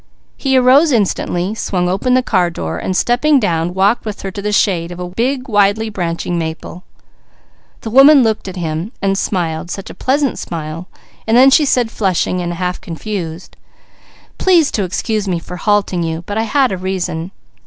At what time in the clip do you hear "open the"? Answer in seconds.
1.87-2.23